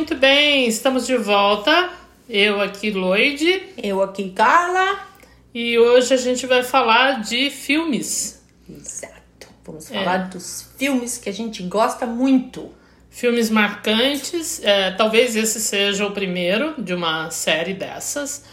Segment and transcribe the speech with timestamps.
[0.00, 1.90] Muito bem, estamos de volta.
[2.26, 3.74] Eu aqui, Lloyd.
[3.76, 4.98] Eu aqui, Carla.
[5.54, 8.42] E hoje a gente vai falar de filmes.
[8.66, 9.48] Exato.
[9.62, 10.28] Vamos falar é.
[10.28, 12.70] dos filmes que a gente gosta muito.
[13.10, 14.64] Filmes marcantes.
[14.64, 18.44] É, talvez esse seja o primeiro de uma série dessas.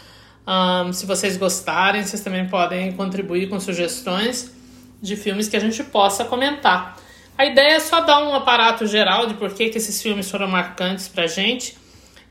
[0.46, 4.52] Um, se vocês gostarem, vocês também podem contribuir com sugestões
[5.00, 7.00] de filmes que a gente possa comentar.
[7.38, 10.48] A ideia é só dar um aparato geral de por que, que esses filmes foram
[10.48, 11.78] marcantes pra gente.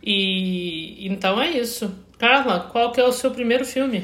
[0.04, 1.90] E então é isso.
[2.18, 4.04] Carla, qual que é o seu primeiro filme?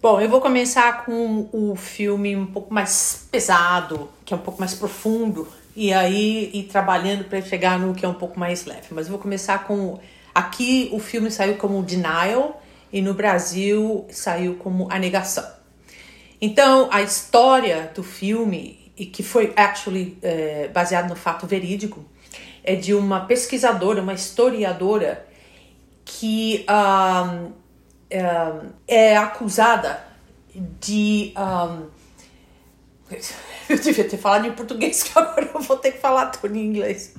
[0.00, 4.60] Bom, eu vou começar com o filme um pouco mais pesado, que é um pouco
[4.60, 8.86] mais profundo, e aí ir trabalhando para chegar no que é um pouco mais leve.
[8.92, 9.98] Mas eu vou começar com
[10.32, 15.44] aqui o filme saiu como Denial, e no Brasil saiu como A Negação.
[16.40, 22.04] Então, a história do filme, e que foi actually é, baseado no fato verídico,
[22.64, 25.26] é de uma pesquisadora, uma historiadora,
[26.04, 27.52] que um,
[28.86, 30.04] é acusada
[30.80, 31.34] de.
[31.36, 31.86] Um,
[33.68, 36.64] eu devia ter falado em português, que agora eu vou ter que falar tudo em
[36.64, 37.14] inglês.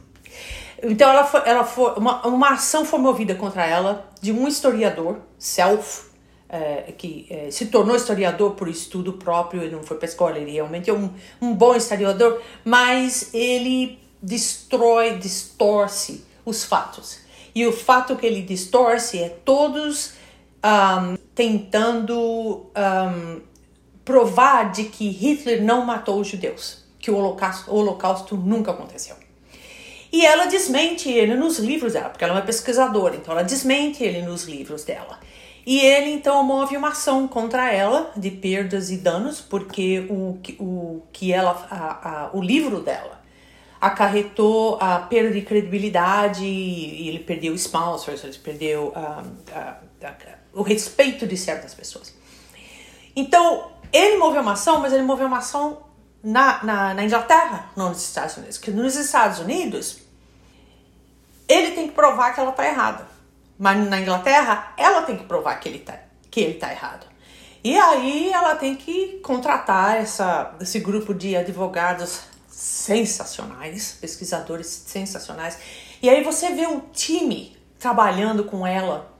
[0.81, 5.19] Então ela foi, ela foi uma, uma ação foi movida contra ela de um historiador,
[5.37, 6.06] Self,
[6.49, 10.51] é, que é, se tornou historiador por estudo próprio, ele não foi para escola, ele
[10.51, 11.09] realmente é um,
[11.41, 17.19] um bom historiador, mas ele destrói, distorce os fatos.
[17.53, 20.13] E o fato que ele distorce é todos
[20.63, 23.41] um, tentando um,
[24.05, 29.15] provar de que Hitler não matou os judeus, que o holocausto, o holocausto nunca aconteceu.
[30.11, 34.03] E ela desmente ele nos livros dela, porque ela é uma pesquisadora, então ela desmente
[34.03, 35.19] ele nos livros dela.
[35.67, 41.03] E ele então move uma ação contra ela de perdas e danos, porque o, o
[41.11, 43.21] que ela, a, a, o livro dela
[43.81, 48.93] acarretou a perda de credibilidade e ele perdeu sponsors, ele perdeu
[50.53, 52.15] o respeito de certas pessoas.
[53.13, 55.79] Então ele moveu uma ação, mas ele moveu uma ação
[56.23, 58.57] na, na, na Inglaterra, não nos Estados Unidos.
[58.57, 59.97] Que nos Estados Unidos,
[61.45, 63.16] ele tem que provar que ela está errada.
[63.57, 67.07] Mas na Inglaterra, ela tem que provar que ele está que ele tá errado.
[67.63, 75.57] E aí ela tem que contratar essa, esse grupo de advogados sensacionais, pesquisadores sensacionais.
[76.01, 79.11] E aí você vê um time trabalhando com ela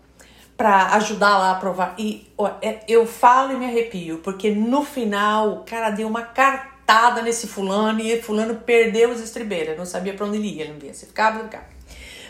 [0.56, 1.96] para ajudar lá a provar.
[1.98, 6.24] E ó, é, eu falo e me arrepio, porque no final o cara deu uma
[6.24, 10.80] cartada nesse fulano e fulano perdeu as estribeiras, não sabia para onde ele ia, não
[10.80, 11.77] via se ficava, ficava.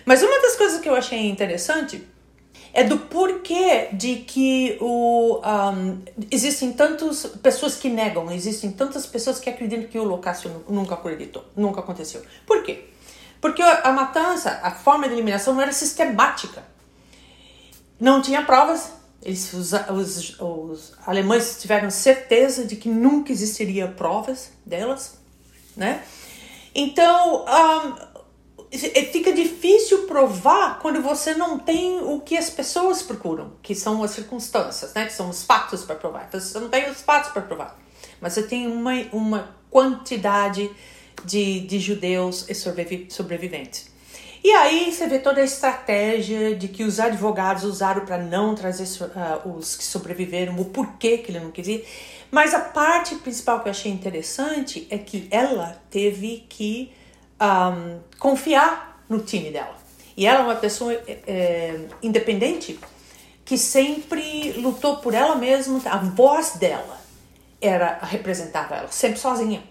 [0.07, 2.01] Mas uma das coisas que eu achei interessante
[2.73, 6.01] é do porquê de que o, um,
[6.31, 11.43] existem tantas pessoas que negam, existem tantas pessoas que acreditam que o holocausto nunca acreditou,
[11.57, 12.21] nunca aconteceu.
[12.45, 12.85] Por quê?
[13.41, 16.63] Porque a matança, a forma de eliminação não era sistemática.
[17.99, 24.51] Não tinha provas, eles, os, os, os, alemães tiveram certeza de que nunca existiria provas
[24.65, 25.19] delas,
[25.75, 26.01] né?
[26.73, 28.06] Então, um,
[28.71, 34.11] fica difícil provar quando você não tem o que as pessoas procuram, que são as
[34.11, 35.05] circunstâncias, né?
[35.05, 36.25] Que são os fatos para provar.
[36.27, 37.79] Então, você não tem os fatos para provar,
[38.19, 40.69] mas você tem uma, uma quantidade
[41.23, 43.97] de, de judeus e sobreviventes.
[44.43, 48.83] E aí você vê toda a estratégia de que os advogados usaram para não trazer
[49.03, 51.85] uh, os que sobreviveram, o porquê que ele não quis ir.
[52.29, 56.93] Mas a parte principal que eu achei interessante é que ela teve que
[57.41, 59.75] um, confiar no time dela.
[60.15, 62.79] E ela é uma pessoa é, independente
[63.45, 66.99] que sempre lutou por ela mesma, a voz dela
[67.61, 69.63] era representava ela, sempre sozinha.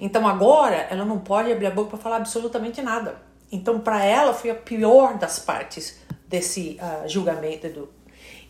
[0.00, 4.34] Então agora ela não pode abrir a boca para falar absolutamente nada então, para ela,
[4.34, 7.68] foi a pior das partes desse uh, julgamento.
[7.68, 7.88] Do...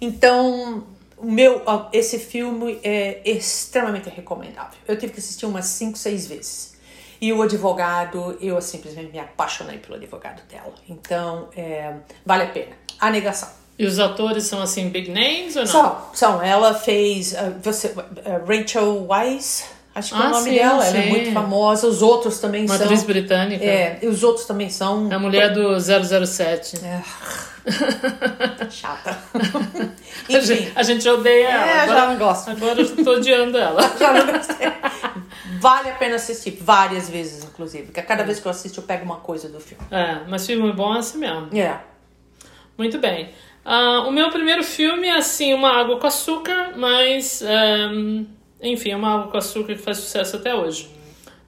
[0.01, 0.85] Então,
[1.17, 4.79] o meu, uh, esse filme é extremamente recomendável.
[4.87, 6.78] Eu tive que assistir umas 5, 6 vezes.
[7.21, 10.75] E o advogado, eu simplesmente me apaixonei pelo advogado dela.
[10.89, 11.95] Então, é,
[12.25, 12.73] vale a pena.
[13.01, 13.49] A negação.
[13.79, 15.71] E os atores são assim big names ou não?
[15.71, 16.43] São, são.
[16.43, 17.95] Ela fez uh, você,
[18.47, 20.89] Rachel Weisz Acho que ah, é o nome sim, dela, sim.
[20.89, 21.87] ela é muito famosa.
[21.89, 22.87] Os outros também Uma são.
[22.87, 23.65] atriz britânica.
[23.65, 25.11] É, e os outros também são.
[25.11, 26.77] É a mulher do 007.
[26.85, 27.03] É.
[28.71, 29.19] Chata.
[30.29, 30.37] Enfim.
[30.37, 31.67] A gente, a gente odeia ela.
[31.67, 32.51] É, agora, já não gosto.
[32.51, 33.81] Agora eu tô odiando ela.
[33.99, 34.69] já não gostei.
[35.61, 37.85] Vale a pena assistir, várias vezes, inclusive.
[37.87, 39.85] Porque a cada vez que eu assisto, eu pego uma coisa do filme.
[39.91, 41.49] É, mas filme bom é assim mesmo.
[41.57, 41.81] É.
[42.77, 43.31] Muito bem.
[43.65, 47.43] Uh, o meu primeiro filme é assim, uma água com açúcar, mas.
[47.43, 50.89] Um enfim, é uma água com açúcar que faz sucesso até hoje.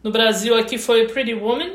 [0.02, 1.70] No Brasil aqui foi Pretty Woman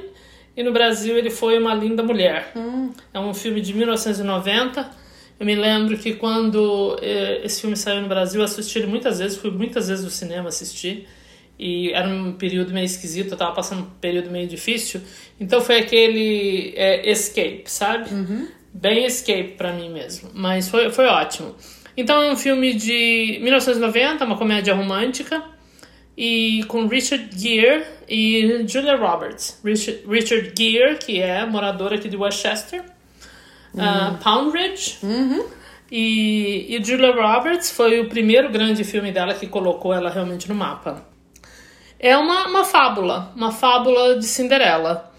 [0.55, 2.51] e no Brasil ele foi Uma Linda Mulher.
[2.55, 2.91] Hum.
[3.13, 4.89] É um filme de 1990.
[5.37, 9.19] Eu me lembro que quando eh, esse filme saiu no Brasil, eu assisti ele muitas
[9.19, 11.07] vezes, fui muitas vezes no cinema assistir.
[11.57, 15.01] E era um período meio esquisito, eu tava passando um período meio difícil.
[15.39, 18.13] Então foi aquele é, escape, sabe?
[18.13, 18.47] Uhum.
[18.73, 20.29] Bem escape para mim mesmo.
[20.33, 21.55] Mas foi, foi ótimo.
[21.95, 25.43] Então é um filme de 1990, uma comédia romântica.
[26.17, 29.59] E com Richard Gere e Julia Roberts.
[29.63, 32.83] Richard, Richard Gere, que é morador aqui de Westchester.
[33.73, 33.81] Uhum.
[33.81, 34.97] Uh, Poundridge.
[35.03, 35.45] Uhum.
[35.91, 40.55] E, e Julia Roberts foi o primeiro grande filme dela que colocou ela realmente no
[40.55, 41.14] mapa
[42.07, 45.11] é uma, uma fábula, uma fábula de Cinderela.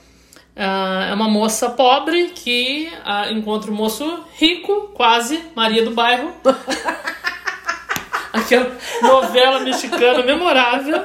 [0.57, 6.33] Uh, é uma moça pobre que uh, encontra um moço rico, quase, Maria do Bairro.
[8.33, 8.71] Aquela
[9.03, 11.05] novela mexicana memorável.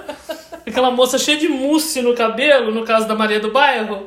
[0.68, 4.06] Aquela moça cheia de mousse no cabelo, no caso da Maria do Bairro.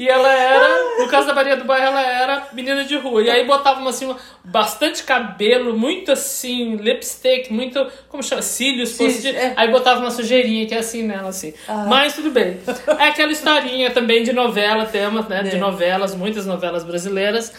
[0.00, 3.22] E ela era, no caso da Maria do Bairro, ela era menina de rua.
[3.22, 8.40] E aí botavam assim, bastante cabelo, muito assim, lipstick, muito, como chama?
[8.40, 9.52] Cílios, Sim, é.
[9.54, 11.52] aí botava uma sujeirinha que é assim nela, assim.
[11.68, 11.84] Ah.
[11.86, 12.56] Mas tudo bem.
[12.98, 15.40] É aquela historinha também de novela, tema, né?
[15.40, 15.42] É.
[15.42, 17.52] De novelas, muitas novelas brasileiras.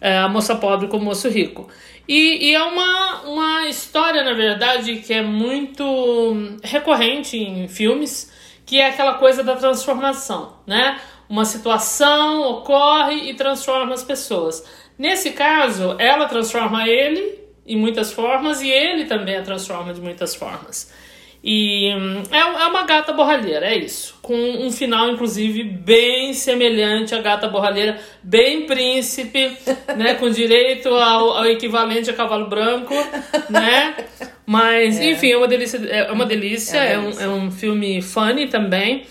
[0.00, 1.68] É, a moça pobre com o moço rico.
[2.08, 8.32] E, e, é uma, uma história, na verdade, que é muito recorrente em filmes,
[8.66, 10.98] que é aquela coisa da transformação, né?
[11.28, 14.64] Uma situação ocorre e transforma as pessoas.
[14.98, 20.34] Nesse caso, ela transforma ele em muitas formas e ele também a transforma de muitas
[20.34, 20.92] formas.
[21.48, 24.18] E hum, é, é uma gata borralheira, é isso.
[24.20, 29.56] Com um final, inclusive, bem semelhante à gata borralheira, bem príncipe,
[29.96, 30.14] né?
[30.14, 32.94] Com direito ao, ao equivalente a cavalo branco,
[33.48, 33.94] né?
[34.44, 35.12] Mas, é.
[35.12, 35.76] enfim, é uma delícia.
[35.86, 39.06] É uma delícia, é, é um, é um filme funny também.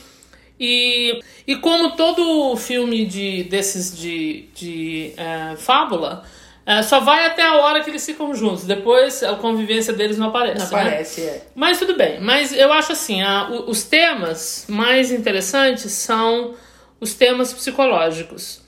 [0.60, 6.24] E, e como todo filme de, desses de, de é, fábula,
[6.66, 8.64] é, só vai até a hora que eles ficam juntos.
[8.66, 10.72] Depois a convivência deles não aparece.
[10.72, 10.88] Não né?
[10.88, 11.48] aparece, é.
[11.54, 12.20] Mas tudo bem.
[12.22, 16.56] Mas eu acho assim, a, os temas mais interessantes são
[17.00, 18.62] os temas psicológicos.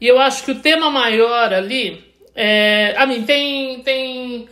[0.00, 2.04] E eu acho que o tema maior ali
[2.34, 2.94] é.
[2.96, 4.48] A mim, tem, tem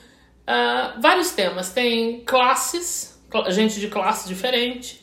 [0.46, 1.70] uh, vários temas.
[1.70, 3.18] Tem classes,
[3.48, 5.01] gente de classe diferente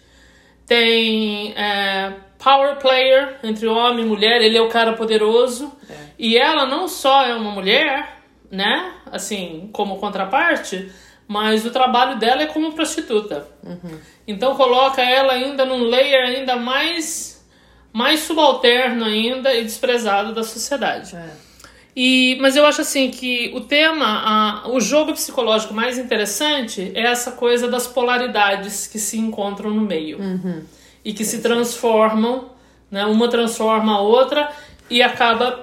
[0.70, 5.74] tem é, power player entre homem e mulher, ele é o cara poderoso.
[5.90, 5.94] É.
[6.18, 8.20] E ela não só é uma mulher,
[8.52, 8.94] né?
[9.12, 10.92] Assim, como contraparte,
[11.28, 13.48] mas o trabalho dela é como prostituta.
[13.64, 14.00] Uhum.
[14.28, 17.44] Então coloca ela ainda num layer ainda mais,
[17.92, 21.16] mais subalterno ainda e desprezado da sociedade.
[21.16, 21.49] É.
[21.96, 27.02] E, mas eu acho assim que o tema, a, o jogo psicológico mais interessante é
[27.02, 30.62] essa coisa das polaridades que se encontram no meio uhum.
[31.04, 32.50] e que se transformam,
[32.92, 33.06] né?
[33.06, 34.52] Uma transforma a outra
[34.90, 35.62] e acaba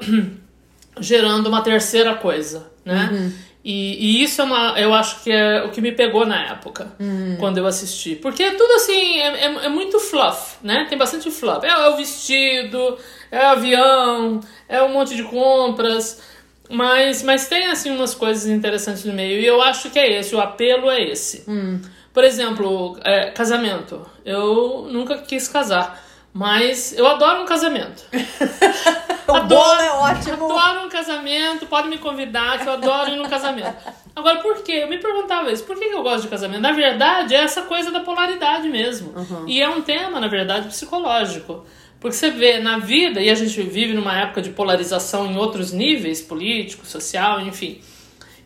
[1.00, 3.08] gerando uma terceira coisa, né?
[3.12, 3.32] Uhum.
[3.68, 6.92] E, e, isso é uma, eu acho que é o que me pegou na época,
[7.00, 7.36] uhum.
[7.40, 8.14] quando eu assisti.
[8.14, 10.86] Porque é tudo assim, é, é, é, muito fluff, né?
[10.88, 11.66] Tem bastante fluff.
[11.66, 12.96] É, é o vestido,
[13.28, 14.38] é avião,
[14.68, 16.22] é um monte de compras,
[16.70, 20.32] mas, mas tem assim umas coisas interessantes no meio e eu acho que é esse,
[20.32, 21.42] o apelo é esse.
[21.50, 21.80] Hum.
[22.14, 24.08] Por exemplo, é, casamento.
[24.24, 26.05] Eu nunca quis casar,
[26.36, 28.04] mas eu adoro um casamento.
[29.26, 30.52] o adoro, é ótimo.
[30.52, 33.74] Adoro um casamento, pode me convidar, que eu adoro ir num casamento.
[34.14, 34.80] Agora, por quê?
[34.82, 36.60] Eu me perguntava isso, por que eu gosto de casamento?
[36.60, 39.14] Na verdade, é essa coisa da polaridade mesmo.
[39.16, 39.48] Uhum.
[39.48, 41.64] E é um tema, na verdade, psicológico.
[41.98, 45.72] Porque você vê na vida, e a gente vive numa época de polarização em outros
[45.72, 47.80] níveis, político, social, enfim.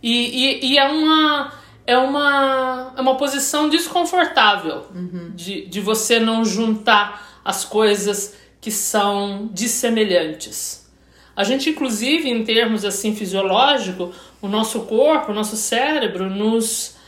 [0.00, 1.52] E, e, e é uma
[1.84, 5.32] é uma, é uma posição desconfortável uhum.
[5.34, 10.88] de, de você não juntar as coisas que são dissemelhantes.
[11.34, 16.98] A gente, inclusive, em termos assim fisiológicos, o nosso corpo, o nosso cérebro nos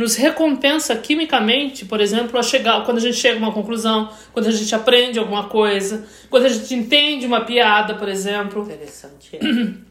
[0.00, 4.46] nos recompensa quimicamente, por exemplo, a chegar, quando a gente chega a uma conclusão, quando
[4.46, 8.62] a gente aprende alguma coisa, quando a gente entende uma piada, por exemplo.
[8.62, 9.38] Interessante.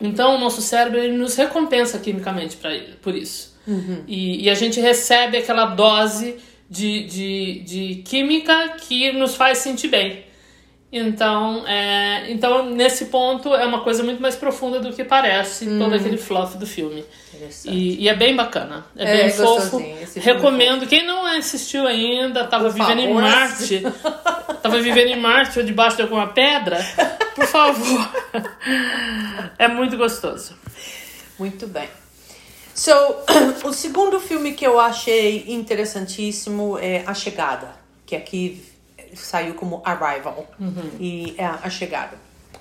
[0.00, 2.70] Então, o nosso cérebro ele nos recompensa quimicamente pra,
[3.02, 3.58] por isso.
[3.66, 4.04] Uhum.
[4.06, 6.36] E, e, a gente recebe aquela dose
[6.68, 10.28] de, de, de química que nos faz sentir bem.
[10.90, 15.78] Então, é, então, nesse ponto, é uma coisa muito mais profunda do que parece hum.
[15.78, 17.04] todo aquele fluff do filme.
[17.66, 18.86] E, e, é bem bacana.
[18.96, 19.82] É, é bem fofo.
[20.16, 20.86] Recomendo.
[20.86, 23.10] Quem não assistiu ainda, tava por vivendo favor.
[23.10, 23.82] em Marte,
[24.62, 26.78] tava vivendo em Marte ou debaixo de alguma pedra,
[27.34, 28.10] por favor.
[29.58, 30.56] é muito gostoso.
[31.38, 31.88] Muito bem.
[32.78, 32.92] So,
[33.66, 37.74] o segundo filme que eu achei interessantíssimo é A Chegada,
[38.06, 38.64] que aqui
[39.16, 40.46] saiu como Arrival
[41.00, 42.16] e é a chegada.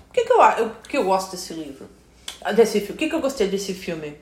[0.10, 1.88] O que, que, eu, eu, que eu gosto desse livro?
[2.56, 2.96] Desse filme?
[2.96, 4.18] O que, que eu gostei desse filme?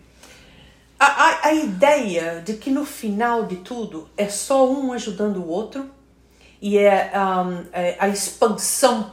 [1.00, 5.48] A, a, a ideia de que no final de tudo é só um ajudando o
[5.48, 5.90] outro
[6.62, 9.12] e é, um, é a expansão,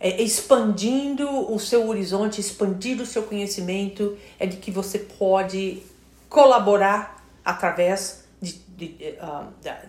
[0.00, 5.82] é expandindo o seu horizonte, expandindo o seu conhecimento, é de que você pode
[6.28, 9.14] colaborar através de, de, de,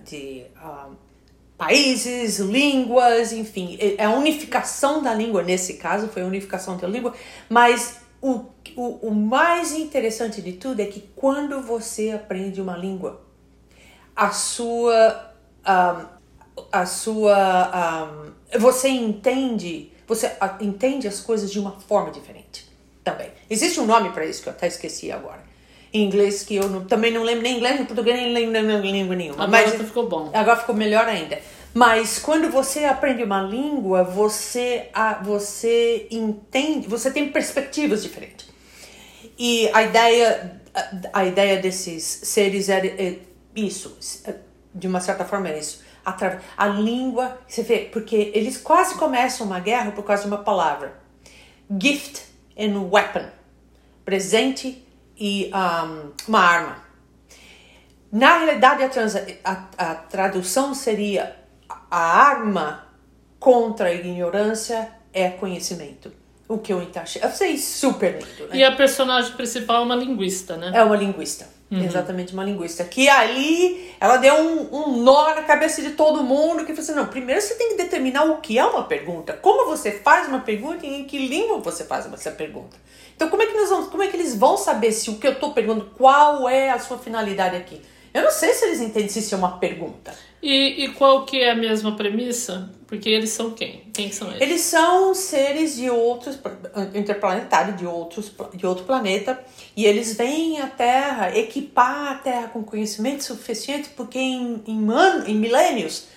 [0.05, 0.45] de
[1.57, 7.13] países, línguas, enfim, é a unificação da língua nesse caso, foi a unificação da língua,
[7.49, 13.21] mas o, o, o mais interessante de tudo é que quando você aprende uma língua,
[14.15, 15.33] a sua.
[15.65, 16.17] Um,
[16.71, 18.11] a sua.
[18.53, 19.91] Um, você entende.
[20.07, 22.67] Você entende as coisas de uma forma diferente
[23.03, 23.29] também.
[23.49, 25.43] Existe um nome para isso que eu até esqueci agora.
[25.93, 29.15] Em inglês, que eu não, também não lembro nem inglês, nem português, nem lembro língua
[29.15, 29.43] nenhuma.
[29.43, 30.29] Agora Mas, ficou bom.
[30.33, 31.39] Agora ficou melhor ainda.
[31.73, 38.47] Mas quando você aprende uma língua, você, a, você entende, você tem perspectivas diferentes.
[39.37, 43.19] E a ideia, a, a ideia desses seres é, é,
[43.55, 43.97] isso,
[44.73, 45.83] de uma certa forma é isso.
[46.03, 46.15] A,
[46.57, 50.95] a língua, você vê, porque eles quase começam uma guerra por causa de uma palavra.
[51.79, 52.23] Gift
[52.57, 53.27] and weapon.
[54.03, 54.86] Presente
[55.19, 56.83] e um, uma arma.
[58.11, 61.35] Na realidade, a, trans, a, a tradução seria
[61.89, 62.87] a arma
[63.39, 66.11] contra a ignorância é conhecimento.
[66.47, 67.21] O que eu achei.
[67.21, 68.49] Eu sei super lindo.
[68.49, 68.57] Né?
[68.57, 70.71] E a personagem principal é uma linguista, né?
[70.73, 71.56] É uma linguista.
[71.69, 71.83] Uhum.
[71.83, 72.83] Exatamente, uma linguista.
[72.85, 76.65] Que ali ela deu um, um nó na cabeça de todo mundo.
[76.65, 79.33] Que falou assim: não, primeiro você tem que determinar o que é uma pergunta.
[79.33, 82.77] Como você faz uma pergunta e em que língua você faz essa pergunta.
[83.15, 85.27] Então, como é que, nós vamos, como é que eles vão saber se o que
[85.27, 87.81] eu estou perguntando, qual é a sua finalidade aqui?
[88.13, 90.13] Eu não sei se eles entendem se isso é uma pergunta.
[90.41, 92.71] E, e qual que é a mesma premissa?
[92.85, 93.89] Porque eles são quem?
[93.93, 94.41] Quem são eles?
[94.41, 96.39] Eles são seres de outros
[96.95, 99.37] interplanetários, de outros de outro planeta,
[99.75, 104.87] e eles vêm à Terra equipar a Terra com conhecimento suficiente, porque em, em,
[105.27, 106.07] em milênios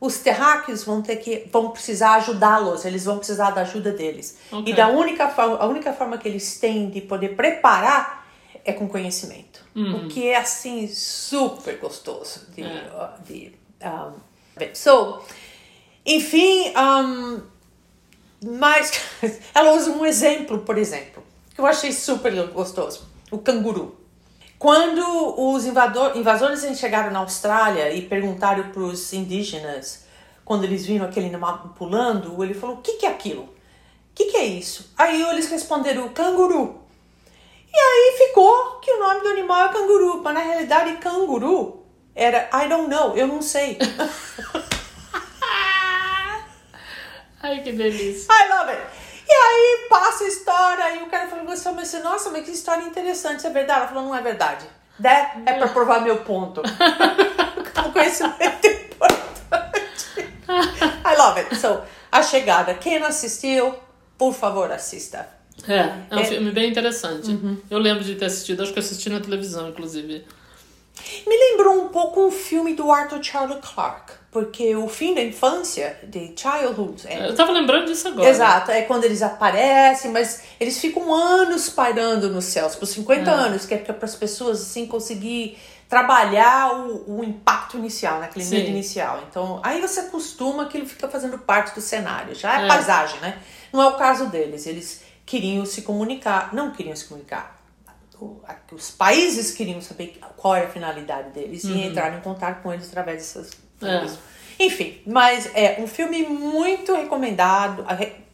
[0.00, 4.38] os terráqueos vão ter que vão precisar ajudá-los, eles vão precisar da ajuda deles.
[4.52, 4.72] Okay.
[4.72, 8.26] E da única a única forma que eles têm de poder preparar
[8.64, 9.49] é com conhecimento.
[9.74, 10.06] Uhum.
[10.06, 12.90] O que é assim super gostoso de, é.
[13.24, 15.20] de um, so,
[16.04, 17.40] enfim, um,
[18.44, 18.92] mas
[19.54, 21.22] ela usa um exemplo, por exemplo,
[21.54, 23.96] que eu achei super gostoso: o canguru.
[24.58, 25.00] Quando
[25.40, 30.04] os invador, invasores chegaram na Austrália e perguntaram para os indígenas,
[30.44, 33.44] quando eles viram aquele animal pulando, ele falou: O que, que é aquilo?
[33.44, 33.50] O
[34.14, 34.92] que, que é isso?
[34.98, 36.79] Aí eles responderam: Canguru.
[37.72, 42.48] E aí ficou que o nome do animal é canguru, mas na realidade, canguru era
[42.52, 43.78] I don't know, eu não sei.
[47.42, 48.32] Ai, que delícia.
[48.32, 48.82] I love it.
[49.26, 52.82] E aí passa a história e o cara falou assim, mas nossa, mas que história
[52.82, 53.80] interessante, isso é verdade?
[53.80, 54.66] Ela falou, não é verdade.
[54.98, 55.42] Né?
[55.46, 56.60] É pra provar meu ponto.
[57.86, 60.34] o conhecimento é importante.
[61.06, 61.56] I love it.
[61.56, 61.80] So,
[62.12, 62.74] A Chegada.
[62.74, 63.74] Quem não assistiu,
[64.18, 65.39] por favor, assista.
[65.68, 66.24] É, é um é...
[66.24, 67.30] filme bem interessante.
[67.30, 67.56] Uhum.
[67.70, 70.24] Eu lembro de ter assistido, acho que assisti na televisão, inclusive.
[71.26, 75.98] Me lembrou um pouco um filme do Arthur Charles Clarke, porque o fim da infância,
[76.04, 77.06] de Childhood.
[77.06, 77.28] É...
[77.28, 78.28] Eu tava lembrando disso agora.
[78.28, 83.32] Exato, é quando eles aparecem, mas eles ficam anos pairando nos céus, por 50 é.
[83.32, 88.50] anos, que é para as pessoas assim conseguir trabalhar o, o impacto inicial, naquele né,
[88.50, 89.24] medo inicial.
[89.28, 93.18] Então, aí você acostuma que ele fica fazendo parte do cenário, já é, é paisagem,
[93.20, 93.38] né?
[93.72, 97.60] Não é o caso deles, eles queriam se comunicar, não queriam se comunicar
[98.72, 101.74] os países queriam saber qual era a finalidade deles uhum.
[101.74, 103.50] e entrar em contato com eles através dessas.
[103.82, 104.64] É.
[104.64, 107.84] Enfim, mas é um filme muito recomendado,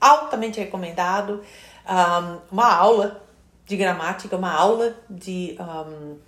[0.00, 1.42] altamente recomendado,
[1.88, 3.22] um, uma aula
[3.64, 6.18] de gramática, uma aula de um,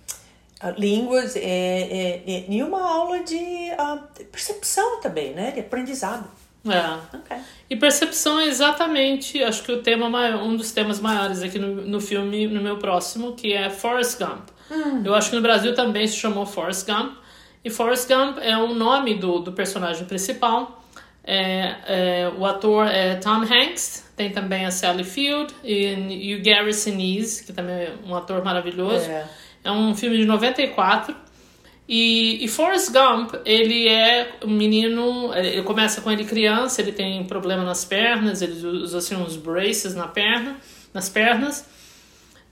[0.77, 6.29] línguas é, é, é, e uma aula de uh, percepção também, né, de aprendizado.
[6.65, 7.17] É.
[7.17, 7.37] Okay.
[7.69, 11.75] E percepção é exatamente, acho que o tema maior, um dos temas maiores aqui no,
[11.75, 14.49] no filme, no meu próximo, que é Forrest Gump.
[14.71, 15.01] Hum.
[15.05, 17.17] Eu acho que no Brasil também se chamou Forrest Gump.
[17.63, 20.83] E Forrest Gump é o nome do, do personagem principal.
[21.23, 25.93] É, é, o ator é Tom Hanks, tem também a Sally Field e,
[26.31, 29.09] e o Gary Sinise, que também é um ator maravilhoso.
[29.09, 29.27] É,
[29.63, 31.15] é um filme de 94
[31.91, 37.23] e, e Forrest Gump, ele é um menino, ele começa com ele criança, ele tem
[37.23, 40.57] problema nas pernas, ele usa assim uns braces na perna,
[40.93, 41.67] nas pernas.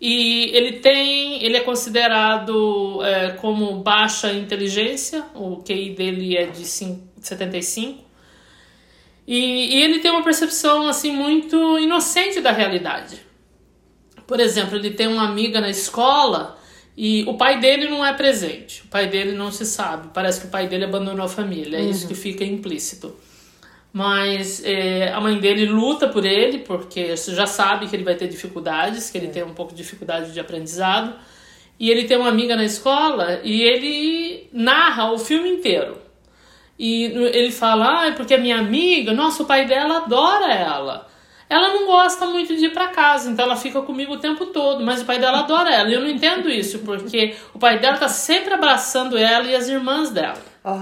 [0.01, 6.65] E ele tem, ele é considerado é, como baixa inteligência, o QI dele é de
[6.65, 8.03] 5, 75.
[9.27, 13.21] E, e ele tem uma percepção assim muito inocente da realidade.
[14.25, 16.57] Por exemplo, ele tem uma amiga na escola
[16.97, 18.81] e o pai dele não é presente.
[18.81, 20.09] O pai dele não se sabe.
[20.11, 21.77] Parece que o pai dele abandonou a família.
[21.77, 21.91] É uhum.
[21.91, 23.15] isso que fica implícito.
[23.93, 28.27] Mas é, a mãe dele luta por ele, porque já sabe que ele vai ter
[28.27, 29.29] dificuldades, que ele é.
[29.29, 31.13] tem um pouco de dificuldade de aprendizado.
[31.79, 35.99] E ele tem uma amiga na escola e ele narra o filme inteiro.
[36.79, 41.06] E ele fala, ah, é porque a minha amiga, nossa, o pai dela adora ela.
[41.49, 44.83] Ela não gosta muito de ir para casa, então ela fica comigo o tempo todo,
[44.83, 45.89] mas o pai dela adora ela.
[45.89, 49.69] E eu não entendo isso, porque o pai dela tá sempre abraçando ela e as
[49.69, 50.41] irmãs dela.
[50.63, 50.77] Oh.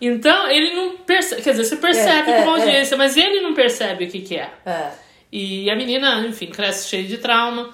[0.00, 2.98] Então, ele não percebe, quer dizer, você percebe é, como é, audiência, é.
[2.98, 4.50] mas ele não percebe o que que é.
[4.64, 4.90] é.
[5.32, 7.70] E a menina, enfim, cresce cheia de trauma.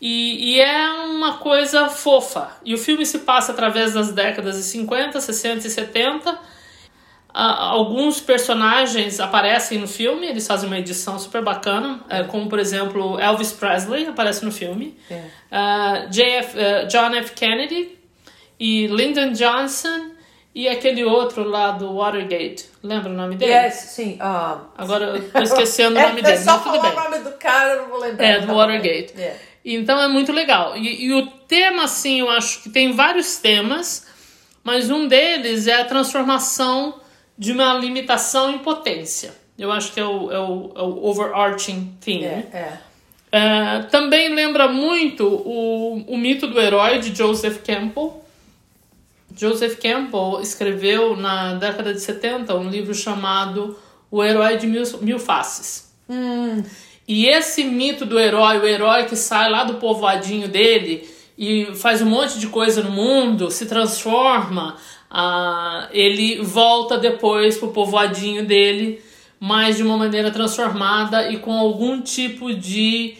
[0.00, 2.50] E, e, é uma coisa fofa.
[2.64, 6.38] E o filme se passa através das décadas de 50, 60 e 70.
[7.34, 13.18] Alguns personagens aparecem no filme, eles fazem uma edição super bacana, é, como por exemplo
[13.18, 15.16] Elvis Presley aparece no filme, é.
[15.16, 17.32] uh, JF, uh, John F.
[17.32, 17.98] Kennedy
[18.58, 20.12] e Lyndon Johnson
[20.54, 22.66] e aquele outro lá do Watergate.
[22.80, 23.50] Lembra o nome dele?
[23.50, 24.16] Yes, sim.
[24.20, 24.60] Uh...
[24.78, 26.36] Agora eu tô esquecendo o nome dele.
[26.36, 28.24] É só falar o nome do cara, eu não vou lembrar.
[28.24, 29.14] É, do Watergate.
[29.18, 29.40] Yeah.
[29.64, 30.76] Então é muito legal.
[30.76, 34.06] E, e, o tema, assim, eu acho que tem vários temas,
[34.62, 37.00] mas um deles é a transformação
[37.36, 39.34] de uma limitação em potência.
[39.58, 42.24] Eu acho que é o, é o, é o overarching theme.
[42.24, 42.78] É, é.
[43.36, 48.24] É, também lembra muito o, o mito do herói de Joseph Campbell.
[49.36, 53.76] Joseph Campbell escreveu na década de 70 um livro chamado
[54.08, 55.92] O Herói de Mil, Mil Faces.
[56.08, 56.62] Hum.
[57.08, 62.00] E esse mito do herói, o herói que sai lá do povoadinho dele e faz
[62.00, 64.76] um monte de coisa no mundo, se transforma,
[65.14, 69.00] uh, ele volta depois pro povoadinho dele,
[69.38, 73.16] mas de uma maneira transformada e com algum tipo de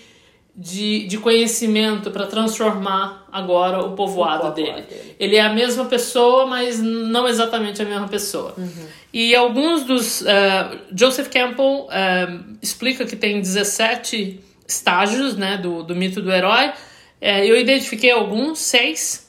[0.57, 4.83] de, de conhecimento para transformar agora o povoado, o povoado dele.
[4.83, 5.17] dele.
[5.19, 8.55] Ele é a mesma pessoa, mas não exatamente a mesma pessoa.
[8.57, 8.87] Uhum.
[9.13, 10.21] E alguns dos.
[10.21, 16.69] Uh, Joseph Campbell uh, explica que tem 17 estágios né, do, do mito do herói.
[16.69, 19.24] Uh, eu identifiquei alguns, seis.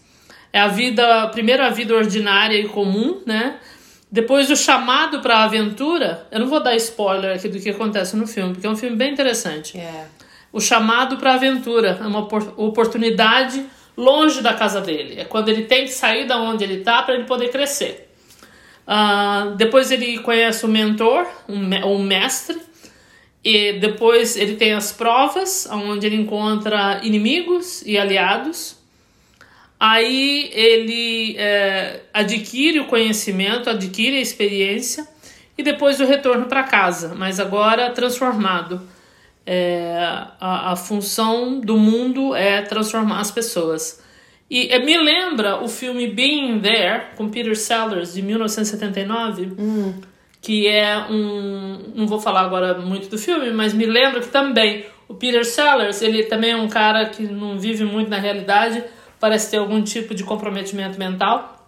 [0.55, 3.57] É a vida, primeiro a vida ordinária e comum, né?
[4.09, 6.25] Depois o chamado para a aventura.
[6.31, 8.95] Eu não vou dar spoiler aqui do que acontece no filme, porque é um filme
[8.95, 9.77] bem interessante.
[9.77, 10.05] É
[10.55, 12.19] o chamado para aventura, é uma
[12.55, 13.65] oportunidade
[13.97, 15.19] longe da casa dele.
[15.19, 18.09] É quando ele tem que sair da onde ele está para ele poder crescer.
[18.87, 22.57] Uh, depois ele conhece o mentor, um, um mestre,
[23.43, 28.84] e depois ele tem as provas, onde ele encontra inimigos e aliados.
[29.79, 35.07] Aí ele é, adquire o conhecimento, adquire a experiência
[35.57, 38.81] e depois o retorno para casa, mas agora transformado
[39.45, 39.95] é,
[40.39, 44.03] a, a função do mundo é transformar as pessoas.
[44.49, 49.93] E é, me lembra o filme Being There, com Peter Sellers, de 1979, hum.
[50.41, 51.91] que é um.
[51.95, 56.01] Não vou falar agora muito do filme, mas me lembra que também o Peter Sellers,
[56.01, 58.83] ele também é um cara que não vive muito na realidade,
[59.25, 61.67] parece ter algum tipo de comprometimento mental.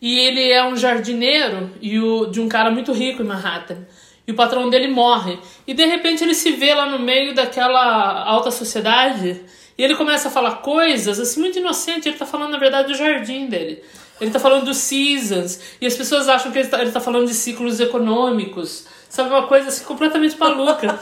[0.00, 3.84] E ele é um jardineiro e o, de um cara muito rico em Manhattan
[4.26, 5.38] e o patrão dele morre.
[5.66, 9.38] E de repente ele se vê lá no meio daquela alta sociedade
[9.76, 12.08] e ele começa a falar coisas assim muito inocente.
[12.08, 13.82] Ele tá falando, na verdade, do jardim dele.
[14.18, 15.60] Ele tá falando dos seasons.
[15.78, 18.86] E as pessoas acham que ele tá, ele tá falando de ciclos econômicos.
[19.10, 20.98] Sabe, uma coisa assim completamente maluca.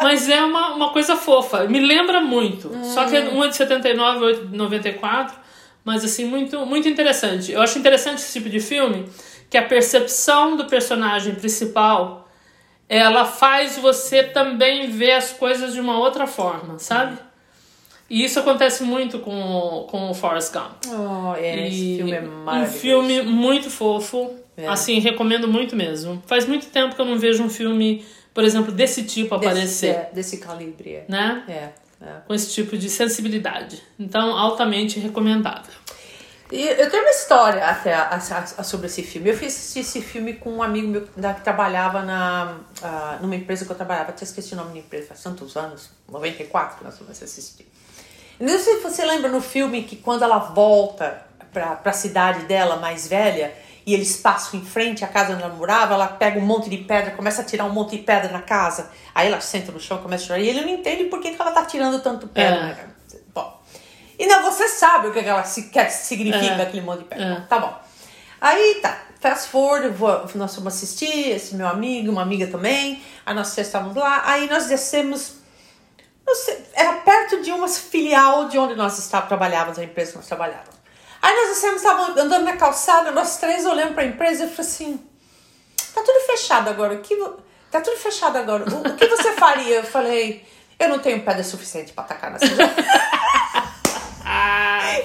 [0.00, 1.64] Mas é uma, uma coisa fofa.
[1.64, 2.68] Me lembra muito.
[2.68, 2.84] Hum.
[2.84, 5.34] Só que é de 79, outro de 94.
[5.82, 7.50] Mas assim, muito, muito interessante.
[7.52, 9.08] Eu acho interessante esse tipo de filme
[9.48, 12.28] que a percepção do personagem principal
[12.88, 17.18] ela faz você também ver as coisas de uma outra forma, sabe?
[18.08, 20.84] E isso acontece muito com, com o Forrest Gump.
[20.86, 22.76] Oh, é, esse filme é maravilhoso.
[22.76, 24.34] Um filme muito fofo.
[24.56, 24.66] É.
[24.68, 26.22] Assim, recomendo muito mesmo.
[26.26, 29.60] Faz muito tempo que eu não vejo um filme, por exemplo, desse tipo aparecer.
[29.62, 30.94] Desse, é, desse calibre.
[30.94, 31.04] É.
[31.08, 31.44] Né?
[31.48, 32.12] É, é.
[32.26, 33.82] Com esse tipo de sensibilidade.
[33.98, 35.74] Então, altamente recomendável.
[36.50, 39.30] E eu tenho uma história até a, a, a, sobre esse filme.
[39.30, 43.64] Eu fiz esse filme com um amigo meu da, que trabalhava na, uh, numa empresa
[43.64, 44.12] que eu trabalhava.
[44.12, 47.66] Tinha esqueci o nome da empresa, faz tantos anos 94 que nós vamos assistir.
[48.38, 51.22] Não sei se você lembra no filme que quando ela volta
[51.52, 53.54] para a cidade dela mais velha
[53.86, 56.78] e eles passam em frente à casa onde ela morava, ela pega um monte de
[56.78, 58.90] pedra, começa a tirar um monte de pedra na casa.
[59.14, 60.40] Aí ela senta no chão, começa a chorar.
[60.40, 62.76] E ele não entende por que, que ela tá tirando tanto pedra.
[62.92, 62.96] É.
[64.18, 66.62] E não, você sabe o que ela significa é.
[66.62, 67.24] aquele monte de pedra.
[67.24, 67.40] É.
[67.42, 67.78] Tá bom.
[68.40, 68.98] Aí tá.
[69.20, 73.02] fast forward, vou, nós fomos assistir, esse meu amigo, uma amiga também.
[73.24, 75.45] Aí nós estávamos lá, aí nós descemos.
[76.34, 80.26] Sei, era perto de uma filial de onde nós estávamos, trabalhávamos, a empresa que nós
[80.26, 80.74] trabalhávamos.
[81.22, 84.70] Aí nós estávamos andando na calçada, nós três olhando para a empresa e eu falei
[84.70, 85.06] assim:
[85.94, 87.16] tá tudo fechado agora, o que,
[87.70, 89.76] tá tudo fechado agora, o, o que você faria?
[89.76, 90.46] Eu falei:
[90.78, 92.46] eu não tenho pedra suficiente para atacar nessa
[94.28, 95.04] Ai,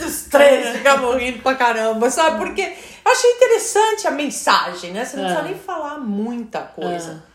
[0.00, 0.72] os três é.
[0.74, 2.38] ficam rindo pra caramba, sabe?
[2.38, 5.04] Porque eu achei interessante a mensagem, né?
[5.04, 5.26] Você não é.
[5.28, 7.22] precisa nem falar muita coisa.
[7.26, 7.29] É.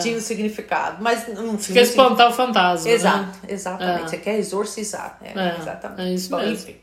[0.00, 2.90] Tinha um significado, mas não Você quer espantar o fantasma.
[2.90, 3.32] Exato, né?
[3.48, 4.02] exatamente.
[4.02, 4.08] É.
[4.08, 5.18] Você quer exorcizar.
[5.22, 6.00] É, é, exatamente.
[6.02, 6.54] É isso Bom, mesmo.
[6.54, 6.76] Enfim.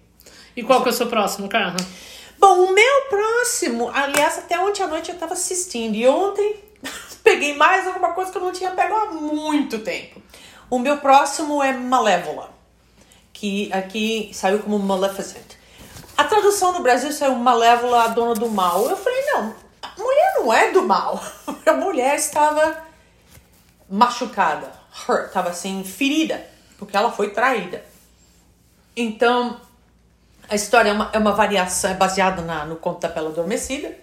[0.56, 1.76] E qual que é o seu próximo, Carla?
[2.40, 5.96] Bom, o meu próximo, aliás, até ontem à noite eu tava assistindo.
[5.96, 6.56] E ontem
[7.24, 10.22] peguei mais alguma coisa que eu não tinha pego há muito tempo.
[10.70, 12.56] O meu próximo é Malévola
[13.36, 15.44] que aqui saiu como Maleficent.
[16.18, 18.90] A tradução no Brasil saiu Malévola, a dona do mal.
[18.90, 19.54] Eu falei, não,
[19.84, 21.22] a mulher não é do mal.
[21.66, 22.85] A mulher estava
[23.90, 24.72] machucada,
[25.08, 26.46] hurt, estava assim, ferida,
[26.78, 27.84] porque ela foi traída.
[28.96, 29.60] Então,
[30.50, 33.96] a história é uma, é uma variação, é baseada na, no conto da Bela Adormecida.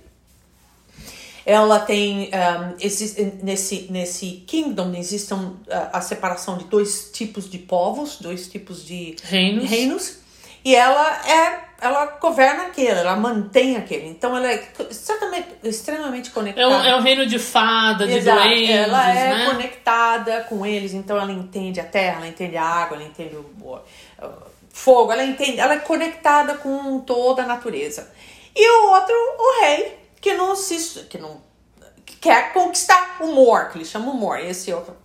[1.44, 7.50] Ela tem, um, existe, nesse, nesse kingdom, existe um, a, a separação de dois tipos
[7.50, 9.68] de povos, dois tipos de reinos.
[9.68, 10.21] reinos
[10.64, 14.06] e ela é ela governa aquele, ela mantém aquele.
[14.06, 16.62] Então ela é certamente, extremamente conectada.
[16.62, 18.38] É um, é um reino de fada, de Exato.
[18.38, 19.46] Ela é né?
[19.46, 23.80] conectada com eles, então ela entende a terra, ela entende a água, ela entende o,
[24.72, 28.08] fogo, ela entende, ela é conectada com toda a natureza.
[28.54, 31.40] E o outro, o rei, que não se que não
[32.06, 34.96] que quer conquistar o Mor, que ele chama o Mor, esse outro.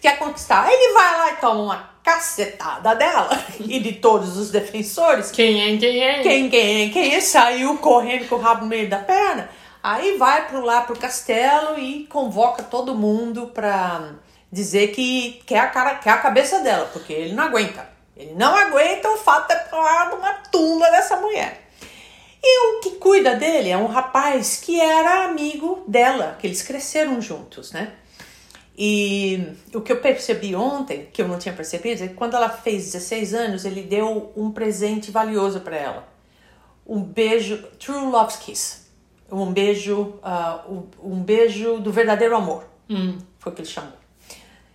[0.00, 0.70] Quer conquistar.
[0.70, 5.30] Ele vai lá e toma uma cacetada dela e de todos os defensores.
[5.30, 6.22] Quem é, quem é?
[6.22, 7.20] Quem, quem é, quem é?
[7.20, 9.48] Saiu correndo com o rabo no meio da perna.
[9.82, 14.12] Aí vai pro lá pro castelo e convoca todo mundo pra
[14.52, 17.88] dizer que quer a, cara, quer a cabeça dela, porque ele não aguenta.
[18.16, 21.68] Ele não aguenta o fato de ter uma tula dessa mulher.
[22.42, 27.20] E o que cuida dele é um rapaz que era amigo dela, que eles cresceram
[27.20, 27.92] juntos, né?
[28.76, 32.48] E o que eu percebi ontem, que eu não tinha percebido, é que quando ela
[32.48, 36.08] fez 16 anos, ele deu um presente valioso para ela.
[36.86, 38.84] Um beijo, True Love's Kiss.
[39.30, 42.64] Um beijo, uh, um beijo do verdadeiro amor.
[42.90, 43.18] Hum.
[43.38, 43.92] Foi o que ele chamou.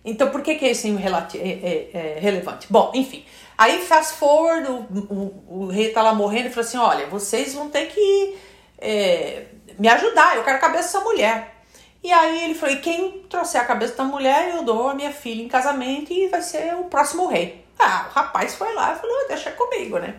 [0.02, 2.66] Então, por que, que é isso é, é, é relevante?
[2.70, 3.24] Bom, enfim.
[3.56, 7.52] Aí, fast forward, o, o, o rei tá lá morrendo e falou assim: olha, vocês
[7.52, 8.36] vão ter que
[8.78, 9.44] é,
[9.78, 11.59] me ajudar, eu quero a cabeça dessa mulher.
[12.02, 15.42] E aí ele falou: quem trouxer a cabeça da mulher, eu dou a minha filha
[15.42, 17.64] em casamento e vai ser o próximo rei.
[17.78, 20.18] Ah, o rapaz foi lá e falou: deixa comigo, né?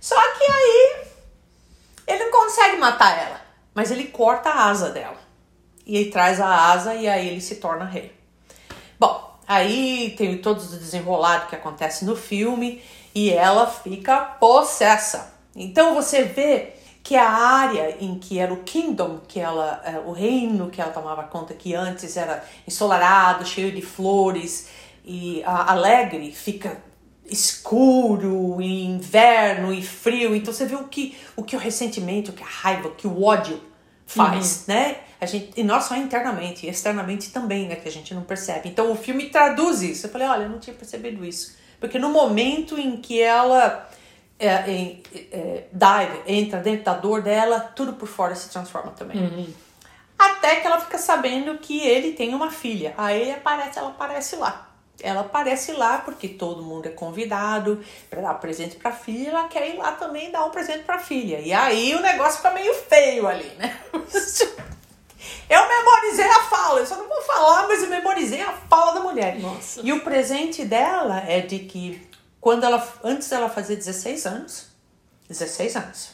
[0.00, 0.96] Só que aí
[2.06, 3.40] ele não consegue matar ela,
[3.74, 5.18] mas ele corta a asa dela.
[5.84, 8.14] E aí traz a asa e aí ele se torna rei.
[8.98, 12.82] Bom, Aí tem todo o desenrolado que acontece no filme
[13.14, 15.34] e ela fica possessa.
[15.54, 16.74] Então você vê
[17.06, 20.90] que a área em que era o kingdom, que ela, é, o reino que ela
[20.90, 24.68] tomava conta, que antes era ensolarado, cheio de flores
[25.04, 26.82] e alegre, fica
[27.24, 30.34] escuro, e inverno e frio.
[30.34, 33.06] Então você vê o que o que o ressentimento, o que a raiva, o que
[33.06, 33.62] o ódio
[34.04, 34.74] faz, uhum.
[34.74, 34.96] né?
[35.20, 37.76] A gente, e não só internamente, externamente também, né?
[37.76, 38.68] Que a gente não percebe.
[38.68, 40.06] Então o filme traduz isso.
[40.06, 41.54] Eu falei, olha, eu não tinha percebido isso.
[41.78, 43.88] Porque no momento em que ela
[44.38, 45.00] é, é,
[45.32, 49.18] é, dive, entra dentro da dor dela, tudo por fora se transforma também.
[49.18, 49.54] Uhum.
[50.18, 52.94] Até que ela fica sabendo que ele tem uma filha.
[52.96, 54.70] Aí aparece, ela aparece lá.
[55.02, 59.48] Ela aparece lá porque todo mundo é convidado para dar presente para a filha, ela
[59.48, 61.38] quer ir lá também dar um presente para a filha.
[61.40, 63.78] E aí o negócio fica meio feio ali, né?
[65.48, 69.00] Eu memorizei a fala, eu só não vou falar, mas eu memorizei a fala da
[69.00, 69.38] mulher.
[69.38, 69.80] Nossa.
[69.82, 72.04] E o presente dela é de que
[72.46, 74.68] quando ela antes dela fazer 16 anos,
[75.28, 76.10] 16 anos,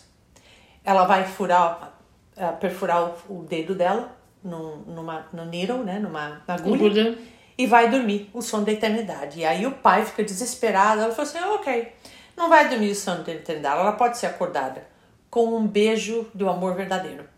[0.82, 1.92] ela vai furar,
[2.34, 6.86] uh, perfurar o, dedo dela num, numa no needle, né, numa agulha.
[6.86, 7.18] agulha
[7.58, 9.40] e vai dormir o sono da eternidade.
[9.40, 11.02] E aí o pai fica desesperado.
[11.02, 11.92] Ela falou assim: ah, ok,
[12.34, 14.86] não vai dormir o sono da eternidade, ela pode ser acordada
[15.28, 17.28] com um beijo do amor verdadeiro.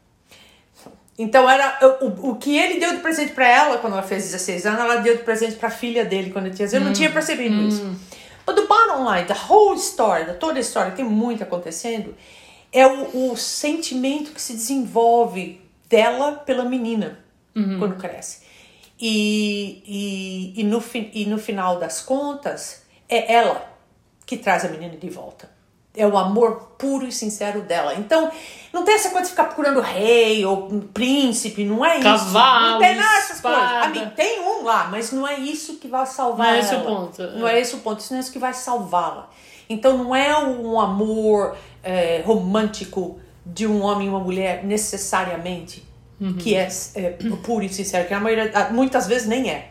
[1.19, 4.67] Então era o, o que ele deu de presente para ela quando ela fez 16
[4.67, 6.69] anos, ela deu de presente para a filha dele quando tinha.
[6.69, 7.67] Eu hum, não tinha percebido hum.
[7.67, 8.15] isso.
[8.47, 12.15] But the bottom line, the whole story, toda a história, tem muito acontecendo,
[12.73, 17.19] é o, o sentimento que se desenvolve dela pela menina
[17.55, 17.79] uhum.
[17.79, 18.43] quando cresce.
[19.01, 23.71] E, e, e, no, e no final das contas, é ela
[24.27, 25.54] que traz a menina de volta.
[25.97, 27.95] É o amor puro e sincero dela.
[27.95, 28.31] Então,
[28.73, 32.73] não tem essa coisa de ficar procurando rei ou príncipe, não é Cavalo, isso.
[32.73, 33.63] Não tem nada dessas coisas.
[33.63, 36.67] Amigo, tem um lá, mas não é isso que vai salvar Não é ela.
[36.67, 38.01] esse o ponto, Não é esse o ponto.
[38.01, 39.31] Isso não é isso que vai salvá-la.
[39.69, 45.85] Então, não é um amor é, romântico de um homem e uma mulher necessariamente
[46.21, 46.35] Uhum.
[46.35, 47.11] que é, é
[47.43, 49.71] puro e sincero, que a maioria, muitas vezes nem é.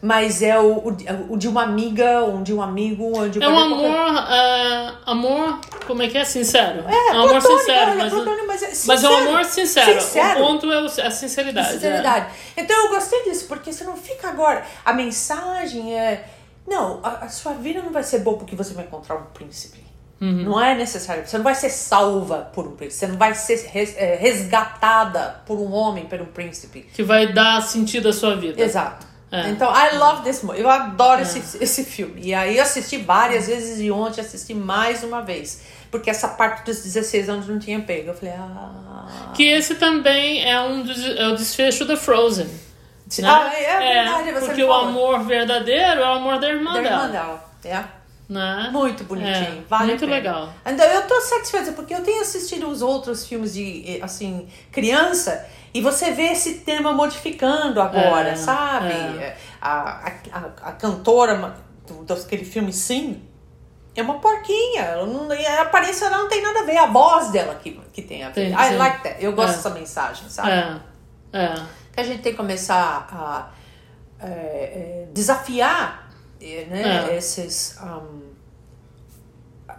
[0.00, 0.96] Mas é o, o,
[1.30, 4.94] o de uma amiga, ou de um amigo, ou de É um qualquer- amor, é,
[5.06, 6.24] amor, como é que é?
[6.24, 6.84] Sincero.
[6.88, 9.28] É, um amor sincero, é, mas, platônico, mas é mas é um sincero.
[9.28, 10.00] amor sincero.
[10.00, 10.40] Sincero.
[10.40, 11.72] O ponto é a sinceridade.
[11.72, 12.26] Sinceridade.
[12.56, 14.64] Então eu gostei disso, porque você não fica agora.
[14.84, 16.24] A mensagem é.
[16.66, 19.82] Não, a, a sua vida não vai ser boa porque você vai encontrar um príncipe.
[20.20, 20.44] Uhum.
[20.44, 21.26] Não é necessário.
[21.26, 23.00] Você não vai ser salva por um príncipe.
[23.00, 26.86] Você não vai ser é, resgatada por um homem, por um príncipe.
[26.92, 28.62] É, que vai dar sentido à sua vida.
[28.62, 29.07] Exato.
[29.30, 29.48] É.
[29.50, 30.60] Então, I love this movie.
[30.60, 32.20] Eu adoro esse, esse filme.
[32.22, 35.62] E aí eu assisti várias vezes e ontem assisti mais uma vez.
[35.90, 38.10] Porque essa parte dos 16 anos não tinha pego.
[38.10, 39.30] Eu falei, ah.
[39.34, 42.46] Que esse também é um dos, é o desfecho da Frozen.
[42.46, 43.28] né?
[43.28, 46.94] Ah, é verdade, você Porque o amor verdadeiro é o amor da irmã Da dela.
[46.94, 47.48] irmã dela.
[47.64, 47.97] É.
[48.28, 48.68] Né?
[48.70, 49.60] Muito bonitinho.
[49.60, 50.52] É, vale muito legal.
[50.66, 55.46] Então, eu tô satisfeita porque eu tenho assistido os outros filmes de, eh, assim, criança
[55.72, 58.92] e você vê esse tema modificando agora, É, sabe?
[58.92, 59.36] é.
[59.60, 63.22] A, a, a, cantora do, daquele filme Sim
[63.96, 64.82] é uma porquinha.
[64.82, 66.76] Ela não, a aparência dela não tem nada a ver.
[66.76, 68.52] A voz dela que, que tem a ver.
[68.52, 68.76] I sim.
[68.76, 69.24] like that.
[69.24, 69.56] Eu gosto É.
[69.56, 70.50] dessa mensagem, sabe?
[70.50, 70.80] É.
[71.32, 71.54] É.
[71.92, 73.50] que a gente tem que começar a
[74.20, 76.07] é, é, desafiar
[76.40, 77.16] né, É.
[77.16, 78.28] esses um,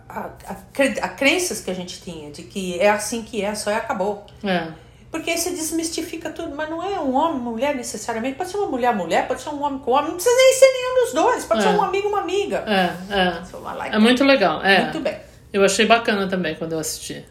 [0.08, 0.56] a, a,
[1.02, 4.26] a crenças que a gente tinha de que é assim que é, só é acabou.
[4.43, 4.67] É.
[5.12, 8.38] Porque aí você desmistifica tudo, mas não é um homem, mulher necessariamente.
[8.38, 10.65] Pode ser uma mulher, mulher, pode ser um homem com homem, não precisa nem ser
[10.67, 11.63] nenhum dos dois, pode É.
[11.63, 12.63] ser um amigo, uma amiga.
[12.67, 13.39] É.
[13.39, 13.45] É.
[13.45, 14.63] So, like É muito legal.
[14.63, 14.84] É.
[14.84, 15.17] Muito bem.
[15.52, 17.26] Eu achei bacana também quando eu assisti.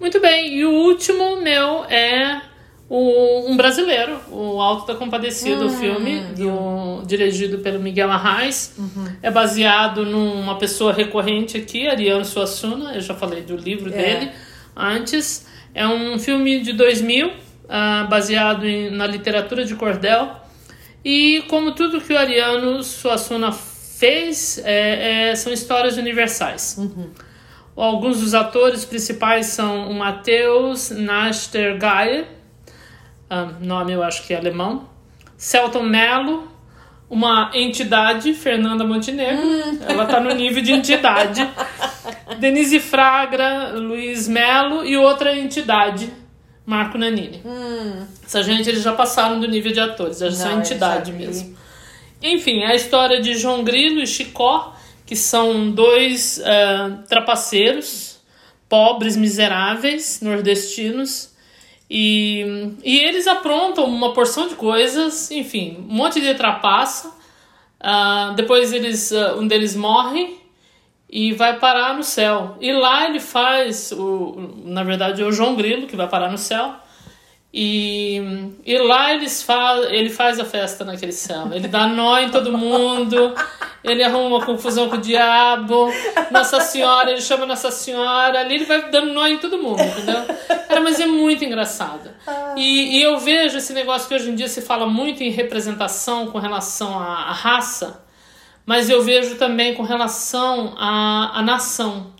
[0.00, 2.42] Muito bem, e o último meu é
[2.92, 8.74] o, um brasileiro, o Alto da Compadecida, o filme, do, dirigido pelo Miguel Arraes.
[9.22, 13.96] É baseado numa pessoa recorrente aqui, Ariano Suassuna, eu já falei do livro É.
[13.96, 14.30] dele
[14.76, 15.46] antes.
[15.72, 17.30] É um filme de 2000,
[17.68, 20.28] ah, baseado em- na literatura de cordel.
[21.04, 26.76] E como tudo que o Ariano Suassuna fez, é- é- são histórias universais.
[27.76, 32.26] Alguns dos atores principais são o Matheus Nastergaile,
[33.30, 34.88] ah, nome eu acho que é alemão,
[35.36, 36.48] Celton Mello,
[37.08, 39.42] uma entidade, Fernanda Montenegro,
[39.88, 41.48] ela tá no nível de entidade,
[42.38, 46.12] Denise Fragra, Luiz Melo e outra entidade,
[46.64, 47.42] Marco Nanini.
[48.24, 51.26] Essa gente eles já passaram do nível de atores, já são Não, entidade eles já-
[51.30, 51.56] mesmo.
[52.22, 58.20] Enfim, a história de João Grilo e Chicó, que são dois ah, trapaceiros,
[58.68, 61.29] pobres, miseráveis, nordestinos.
[61.92, 67.12] E, e eles aprontam uma porção de coisas, enfim, um monte de trapaça.
[67.80, 70.38] Ah, depois eles, ah, um deles morre
[71.10, 72.56] e vai parar no céu.
[72.60, 76.38] E lá ele faz, o, na verdade é o João Grilo que vai parar no
[76.38, 76.76] céu.
[77.52, 78.22] E,
[78.64, 81.48] e lá eles fa ele faz a festa naquele céu.
[81.52, 83.34] Ele dá nó em todo mundo,
[83.82, 85.90] ele arruma uma confusão com o diabo,
[86.30, 90.22] Nossa Senhora, ele chama Nossa Senhora, ali ele vai dando nó em todo mundo, entendeu?
[90.68, 92.10] Cara, mas é muito engraçado.
[92.56, 96.26] E, e eu vejo esse negócio que hoje em dia se fala muito em representação
[96.26, 98.04] com relação à, à raça,
[98.66, 102.12] mas eu vejo também com relação à, à nação.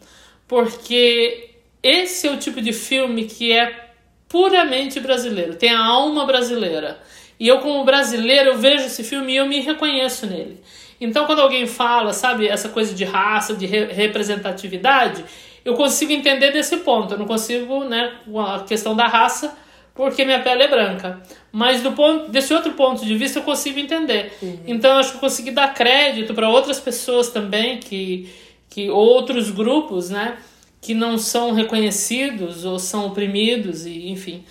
[0.49, 1.51] Porque
[1.83, 3.90] esse é o tipo de filme que é
[4.29, 6.99] puramente brasileiro, tem a alma brasileira.
[7.38, 10.61] E eu, como brasileiro, eu vejo esse filme e eu me reconheço nele.
[11.00, 15.24] Então, quando alguém fala, sabe, essa coisa de raça, de re- representatividade,
[15.64, 17.14] eu consigo entender desse ponto.
[17.14, 19.56] Eu não consigo, né, a questão da raça,
[19.94, 21.22] porque minha pele é branca.
[21.52, 24.32] Mas do ponto, desse outro ponto de vista, eu consigo entender.
[24.66, 28.28] Então, eu acho que eu consegui dar crédito para outras pessoas também, que,
[28.68, 30.36] que outros grupos, né,
[30.80, 34.44] que não são reconhecidos ou são oprimidos, e enfim.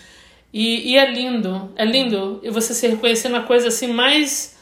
[0.54, 4.58] E, e é lindo, é lindo e você se reconhecer na coisa assim mais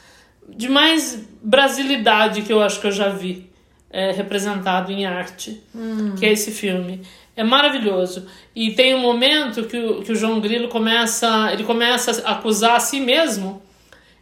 [0.48, 3.50] de mais brasilidade que eu acho que eu já vi
[3.90, 5.62] é, representado em arte,
[6.18, 7.02] que é esse filme.
[7.36, 8.26] É maravilhoso.
[8.56, 12.76] E tem um momento que o, que o João Grilo começa, ele começa a acusar
[12.76, 13.62] a si mesmo,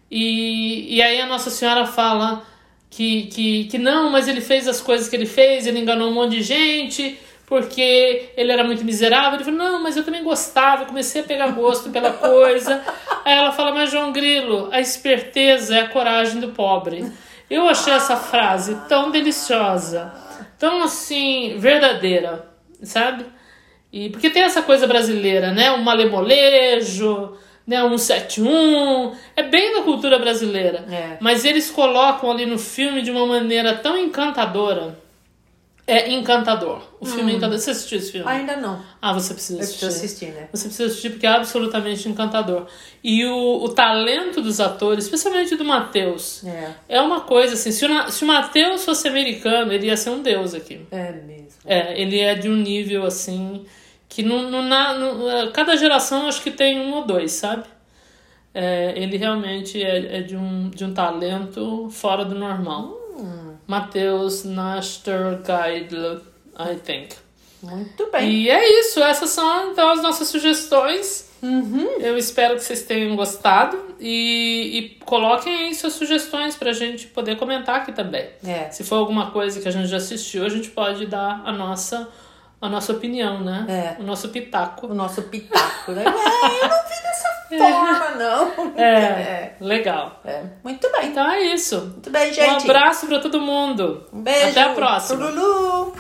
[0.09, 2.45] e, e aí a Nossa Senhora fala
[2.89, 6.13] que, que, que não, mas ele fez as coisas que ele fez, ele enganou um
[6.13, 9.35] monte de gente, porque ele era muito miserável.
[9.35, 12.81] Ele falou, não, mas eu também gostava, eu comecei a pegar gosto pela coisa.
[13.23, 17.05] Aí ela fala, mas João Grilo, a esperteza é a coragem do pobre.
[17.49, 20.11] Eu achei essa frase tão deliciosa,
[20.57, 22.47] tão assim, verdadeira,
[22.81, 23.25] sabe?
[23.93, 25.71] E porque tem essa coisa brasileira, né?
[25.71, 27.83] Um malemolejo, né?
[27.83, 29.15] Um 71.
[29.35, 30.85] É bem da cultura brasileira.
[30.91, 31.17] É.
[31.21, 35.04] Mas eles colocam ali no filme de uma maneira tão encantadora.
[35.87, 36.81] É encantador.
[36.99, 37.59] O filme é encantador.
[37.59, 38.27] Você assistiu esse filme?
[38.27, 38.81] Ainda não.
[38.99, 39.85] Ah, você precisa Eu assistir.
[39.85, 40.47] preciso assistir, né?
[40.51, 42.65] Você precisa assistir porque é absolutamente encantador.
[43.03, 46.71] E o, o talento dos atores, especialmente do Matheus, É.
[46.89, 47.71] é uma coisa assim.
[47.71, 50.81] Se o, se o Matheus fosse americano, ele ia ser um deus aqui.
[50.89, 51.49] É mesmo.
[51.63, 53.63] É, ele é de um nível assim
[54.09, 57.63] que não, não, na- não- é, cada geração acho que tem um ou dois, sabe?
[58.53, 62.97] É, ele realmente é, é de, um, de um talento fora do normal.
[63.67, 66.21] Matheus Nastergaard,
[66.57, 67.15] I think.
[67.61, 68.31] Muito bem.
[68.31, 71.29] E é isso, essas são então as nossas sugestões.
[71.41, 71.99] Uhum.
[71.99, 77.37] Eu espero que vocês tenham gostado e, e coloquem aí suas sugestões pra gente poder
[77.37, 78.29] comentar aqui também.
[78.45, 78.69] É.
[78.71, 82.07] Se for alguma coisa que a gente já assistiu, a gente pode dar a nossa,
[82.61, 83.95] a nossa opinião, né?
[83.97, 84.01] É.
[84.01, 84.87] O nosso pitaco.
[84.87, 86.03] O nosso pitaco, né?
[86.45, 88.73] É, eu não vi dessa forma, não.
[88.77, 90.19] É, legal.
[90.25, 90.43] É.
[90.63, 91.07] Muito bem.
[91.09, 91.79] Então é isso.
[91.81, 92.63] Muito bem, Um gente.
[92.69, 94.05] abraço pra todo mundo.
[94.11, 94.49] Um beijo.
[94.49, 95.25] Até a próxima.
[95.25, 95.93] Tururu.